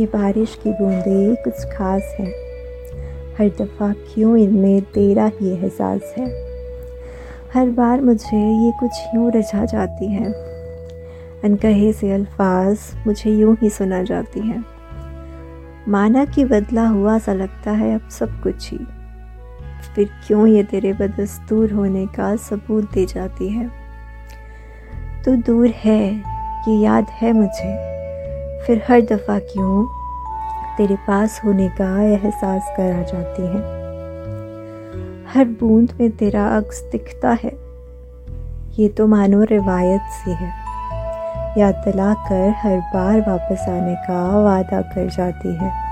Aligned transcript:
ये 0.00 0.06
बारिश 0.06 0.58
की 0.62 0.70
बूंदें 0.70 1.36
कुछ 1.36 1.52
खास 1.52 2.16
हैं। 2.20 2.32
हर 3.38 3.48
दफ़ा 3.48 3.92
क्यों 3.92 4.36
इनमें 4.36 4.82
तेरा 4.82 5.30
ही 5.40 5.50
एहसास 5.50 6.14
है? 6.18 6.26
हर 7.54 7.70
बार 7.70 8.00
मुझे 8.00 8.66
ये 8.66 8.72
कुछ 8.80 8.90
यूँ 9.14 9.32
रचा 9.32 9.64
जाती 9.64 10.06
हैं। 10.06 10.32
अनकहे 11.44 11.92
से 11.92 12.12
अल्फाज 12.12 12.78
मुझे 13.06 13.30
यूँ 13.30 13.56
ही 13.62 13.70
सुना 13.70 14.02
जाती 14.02 14.40
हैं। 14.40 14.64
माना 15.88 16.24
कि 16.24 16.44
बदला 16.44 16.86
हुआ 16.86 17.18
सा 17.18 17.32
लगता 17.32 17.70
है 17.70 17.94
अब 17.94 18.08
सब 18.08 18.42
कुछ 18.42 18.70
ही। 18.70 18.78
फिर 19.94 20.10
क्यों 20.26 20.46
ये 20.46 20.62
तेरे 20.62 20.92
बदस्तूर 20.92 21.72
होने 21.72 22.06
का 22.06 22.36
सबूत 22.36 22.92
दे 22.92 23.06
जाती 23.06 23.48
है? 23.48 23.70
तू 25.24 25.36
दूर 25.36 25.66
है, 25.66 26.14
ये 26.68 26.76
याद 26.76 27.06
है 27.10 27.32
मुझे। 27.32 27.95
फिर 28.62 28.82
हर 28.88 29.00
दफ़ा 29.00 29.38
क्यों 29.38 29.86
तेरे 30.76 30.96
पास 30.96 31.40
होने 31.44 31.68
का 31.68 32.02
एहसास 32.02 32.74
करा 32.76 33.02
जाती 33.02 33.42
है। 33.42 33.60
हर 35.34 35.44
बूंद 35.44 35.92
में 36.00 36.10
तेरा 36.10 36.46
अक्स 36.46 36.82
दिखता 36.82 37.30
है। 37.30 37.52
ये 38.78 38.88
तो 38.88 39.06
मानो 39.06 39.42
रिवायत 39.42 40.00
सी 40.00 40.30
है। 40.30 40.66
याद 41.58 41.74
दिला 41.74 42.14
कर 42.14 42.54
हर 42.56 42.78
बार 42.78 43.20
वापस 43.20 43.66
आने 43.68 43.94
का 43.94 44.38
वादा 44.40 44.80
कर 44.80 45.08
जाती 45.08 45.54
है। 45.56 45.85